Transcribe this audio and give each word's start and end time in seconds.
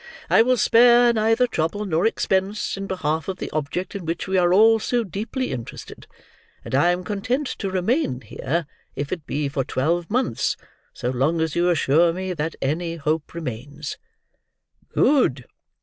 I 0.31 0.41
will 0.41 0.57
spare 0.57 1.13
neither 1.13 1.45
trouble 1.45 1.85
nor 1.85 2.07
expense 2.07 2.75
in 2.75 2.87
behalf 2.87 3.27
of 3.27 3.37
the 3.37 3.51
object 3.51 3.93
in 3.93 4.03
which 4.03 4.27
we 4.27 4.35
are 4.35 4.51
all 4.51 4.79
so 4.79 5.03
deeply 5.03 5.51
interested, 5.51 6.07
and 6.65 6.73
I 6.73 6.89
am 6.89 7.03
content 7.03 7.45
to 7.59 7.69
remain 7.69 8.21
here, 8.21 8.65
if 8.95 9.11
it 9.11 9.27
be 9.27 9.47
for 9.47 9.63
twelve 9.63 10.09
months, 10.09 10.57
so 10.91 11.11
long 11.11 11.39
as 11.39 11.55
you 11.55 11.69
assure 11.69 12.13
me 12.13 12.33
that 12.33 12.55
any 12.63 12.95
hope 12.95 13.35
remains." 13.35 13.99
"Good!" 14.91 15.45